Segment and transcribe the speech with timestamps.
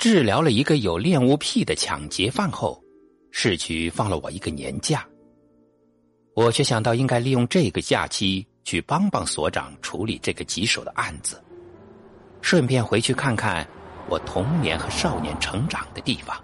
[0.00, 2.82] 治疗了一个有恋物癖的抢劫犯后，
[3.30, 5.06] 市局放了我一个年假。
[6.34, 11.38] 我却想到应该利用这个假期去帮帮所长处理这个棘手的案子，
[12.40, 13.68] 顺便回去看看
[14.08, 16.34] 我童年和少年成长的地方。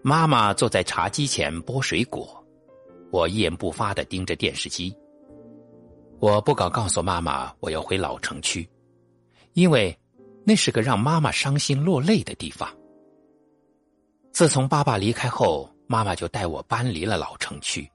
[0.00, 2.40] 妈妈坐在茶几前剥水果，
[3.10, 4.96] 我一言不发的盯着电视机。
[6.20, 8.68] 我不敢告诉妈妈我要回老城区，
[9.54, 9.96] 因为
[10.44, 12.68] 那是个让妈妈伤心落泪的地方。
[14.32, 17.88] 自从爸爸离开后，妈妈就带我搬离了老城区，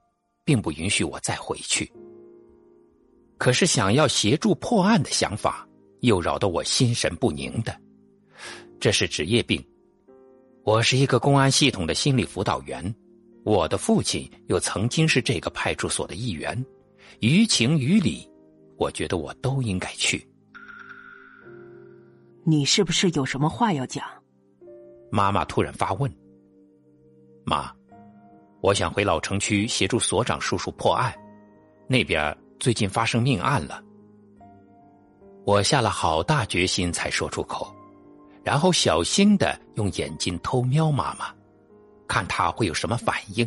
[0.44, 1.90] 并不允许我再回去。
[3.36, 5.66] 可是想要协助破案的想法，
[6.00, 7.76] 又扰得我心神不宁的。
[8.78, 9.64] 这是职业病。
[10.64, 12.94] 我是一个公安系统的心理辅导员，
[13.42, 16.64] 我的父亲又曾经是这个派出所的一员，
[17.20, 18.30] 于情于理，
[18.76, 20.27] 我觉得我都应该去。
[22.48, 24.02] 你是不是有什么话要讲？
[25.10, 26.10] 妈妈突然发问。
[27.44, 27.70] 妈，
[28.62, 31.14] 我想回老城区协助所长叔叔破案，
[31.86, 33.84] 那边最近发生命案了。
[35.44, 37.70] 我下了好大决心才说出口。
[38.42, 41.26] 然后小心的用眼睛偷瞄妈妈，
[42.06, 43.46] 看她会有什么反应。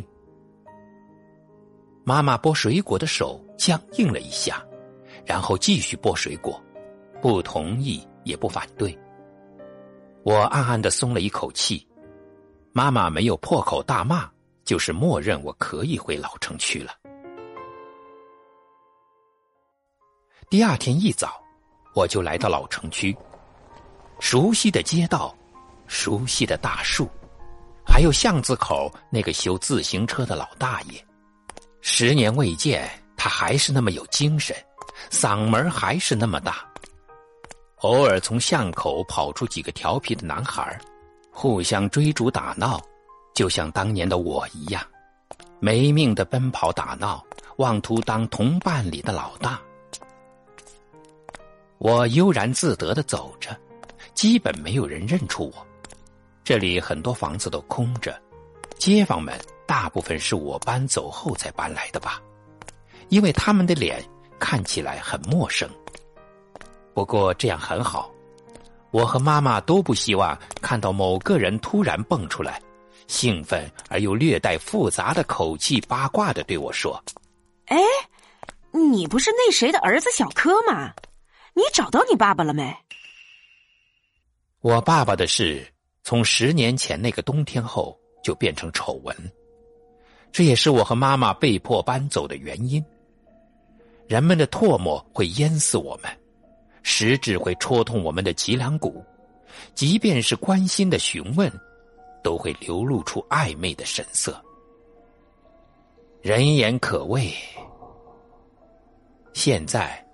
[2.04, 4.64] 妈妈剥水果的手僵硬了一下，
[5.26, 6.62] 然后继续剥水果，
[7.22, 8.98] 不同意也不反对。
[10.24, 11.86] 我暗暗的松了一口气，
[12.72, 14.28] 妈妈没有破口大骂，
[14.64, 16.92] 就是默认我可以回老城区了。
[20.50, 21.40] 第二天一早，
[21.94, 23.16] 我就来到老城区。
[24.18, 25.32] 熟悉的街道，
[25.86, 27.08] 熟悉的大树，
[27.86, 31.06] 还有巷子口那个修自行车的老大爷。
[31.82, 34.56] 十年未见，他还是那么有精神，
[35.08, 36.71] 嗓门还是那么大。
[37.82, 40.78] 偶尔从巷口跑出几个调皮的男孩，
[41.32, 42.80] 互相追逐打闹，
[43.34, 44.80] 就像当年的我一样，
[45.58, 47.24] 没命的奔跑打闹，
[47.56, 49.60] 妄图当同伴里的老大。
[51.78, 53.56] 我悠然自得的走着。
[54.14, 55.66] 基本没有人认出我，
[56.44, 58.14] 这里很多房子都空着，
[58.78, 59.36] 街坊们
[59.66, 62.20] 大部分是我搬走后才搬来的吧，
[63.08, 64.04] 因为他们的脸
[64.38, 65.68] 看起来很陌生。
[66.94, 68.10] 不过这样很好，
[68.90, 72.60] 我和妈妈都不希望看到某个人突然蹦出来，
[73.06, 77.02] 兴奋而又略带复杂的口气八卦的对我说
[77.66, 77.78] ：“哎，
[78.70, 80.92] 你不是那谁的儿子小柯吗？
[81.54, 82.74] 你找到你爸爸了没？”
[84.60, 85.66] 我爸爸的事，
[86.02, 89.16] 从十年前那个冬天后就变成丑闻，
[90.30, 92.84] 这也是我和妈妈被迫搬走的原因。
[94.06, 96.10] 人们的唾沫会淹死我们，
[96.82, 99.04] 实质会戳痛我们的脊梁骨，
[99.74, 101.50] 即便是关心的询问，
[102.22, 104.40] 都会流露出暧昧的神色。
[106.20, 107.32] 人言可畏。
[109.32, 110.04] 现在，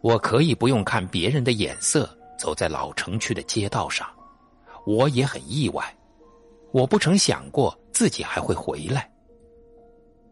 [0.00, 2.08] 我可以不用看别人的眼色。
[2.38, 4.08] 走在老城区的街道上，
[4.86, 5.84] 我也很意外。
[6.70, 9.10] 我不曾想过自己还会回来。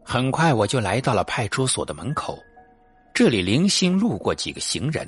[0.05, 2.39] 很快我就来到了派出所的门口，
[3.13, 5.05] 这里零星路过几个行人，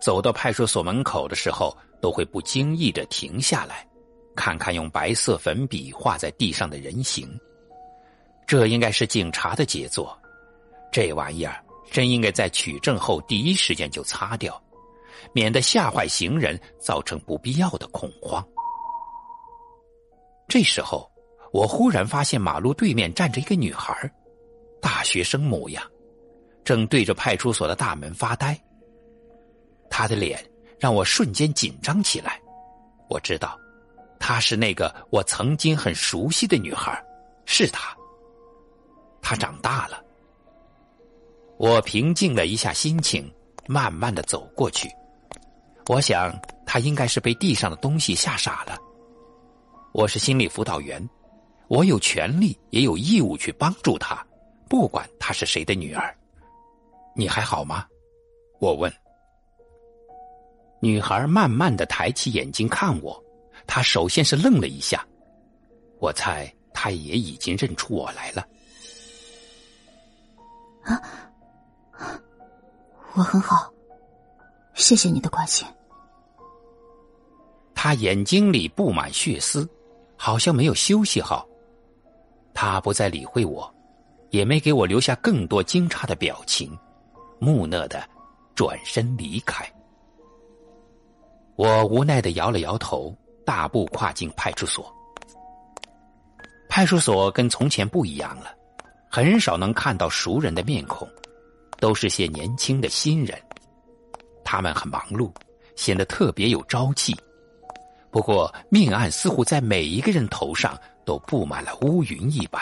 [0.00, 3.86] 走到派出所门口的时候，都会不经意的停下来，
[4.36, 7.28] 看看用白色粉笔画在地上的人形。
[8.46, 10.16] 这应该是警察的杰作，
[10.92, 14.60] 这玩意儿真应该在取证后第一时间就擦掉。
[15.32, 18.46] 免得吓坏行人，造成不必要的恐慌。
[20.46, 21.10] 这时候，
[21.50, 24.12] 我忽然发现马路对面站着一个女孩，
[24.82, 25.82] 大学生模样，
[26.62, 28.60] 正对着派出所的大门发呆。
[29.96, 30.44] 她的脸
[30.76, 32.40] 让我瞬间紧张起来。
[33.08, 33.56] 我知道，
[34.18, 37.00] 她是那个我曾经很熟悉的女孩，
[37.46, 37.96] 是她。
[39.22, 40.02] 她长大了。
[41.58, 43.32] 我平静了一下心情，
[43.68, 44.90] 慢慢的走过去。
[45.86, 48.76] 我想，她应该是被地上的东西吓傻了。
[49.92, 51.08] 我是心理辅导员，
[51.68, 54.26] 我有权利也有义务去帮助她，
[54.68, 56.12] 不管她是谁的女儿。
[57.14, 57.86] 你还好吗？
[58.58, 58.92] 我问。
[60.84, 63.18] 女孩慢慢的抬起眼睛看我，
[63.66, 65.02] 她首先是愣了一下，
[65.98, 68.46] 我猜她也已经认出我来了。
[70.82, 71.00] 啊，
[73.14, 73.72] 我很好。
[74.74, 75.66] 谢谢你的关心。
[77.74, 79.66] 她眼睛里布满血丝，
[80.18, 81.48] 好像没有休息好。
[82.52, 83.74] 她不再理会我，
[84.28, 86.78] 也没给我留下更多惊诧的表情，
[87.38, 88.06] 木讷的
[88.54, 89.66] 转身离开。
[91.56, 94.92] 我无奈的摇了摇头，大步跨进派出所。
[96.68, 98.52] 派出所跟从前不一样了，
[99.08, 101.08] 很少能看到熟人的面孔，
[101.78, 103.40] 都是些年轻的新人。
[104.44, 105.32] 他们很忙碌，
[105.76, 107.16] 显得特别有朝气。
[108.10, 112.60] 不过，命案似乎在每一个人头上都布满了乌云一般，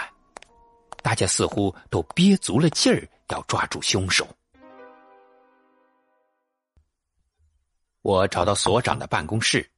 [1.02, 4.26] 大家似乎都憋足了劲儿要抓住凶手。
[8.02, 9.68] 我找到所长的办公室，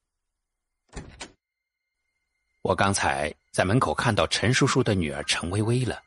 [2.63, 3.33] 我刚才。
[3.55, 6.03] 在门口看到陈叔叔的女儿陈薇薇了，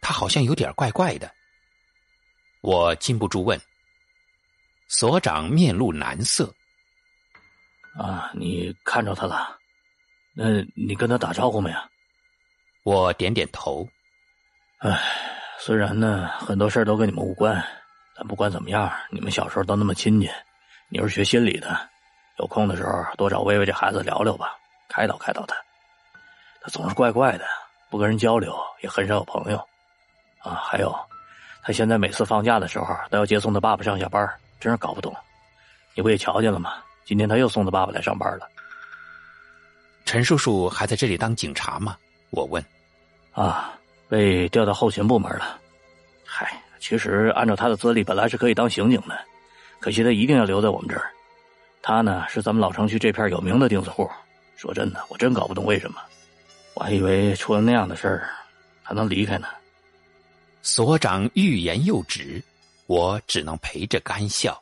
[0.00, 1.32] 她好像有点怪怪的。
[2.60, 3.56] 我禁不住问。
[4.88, 6.52] 所长面露难色。
[7.96, 9.56] 啊，你看着她了？
[10.34, 11.88] 那你跟她打招呼没啊？
[12.82, 13.88] 我点点头。
[14.78, 15.00] 唉，
[15.60, 17.64] 虽然呢很多事都跟你们无关，
[18.16, 20.28] 但不管怎么样，你们小时候都那么亲近。
[20.88, 21.76] 你是学心理的，
[22.38, 24.56] 有空的时候多找薇薇这孩子聊聊吧，
[24.88, 25.56] 开导开导他。
[26.60, 27.44] 他总是怪怪的，
[27.90, 29.58] 不跟人交流，也很少有朋友，
[30.38, 30.96] 啊，还有，
[31.64, 35.12] 他现在每次放假的时候都要接送他爸爸上下班，真是搞不懂。
[35.94, 36.74] 你不也瞧见了吗？
[37.04, 38.48] 今天他又送他爸爸来上班了。
[40.04, 41.96] 陈叔叔还在这里当警察吗？
[42.30, 42.64] 我问。
[43.32, 43.72] 啊，
[44.08, 45.58] 被调到后勤部门了。
[46.24, 49.18] 嗨，其实按照他的资历，本来是可以当刑警的，
[49.80, 51.10] 可惜他一定要留在我们这儿。
[51.82, 54.10] 他呢，是咱们老城区这片有名的钉子户。
[54.56, 56.00] 说真的，我真搞不懂为什么。
[56.74, 58.30] 我还以为出了那样的事儿，
[58.82, 59.46] 他能离开呢。
[60.62, 62.42] 所长欲言又止，
[62.86, 64.60] 我只能陪着干笑。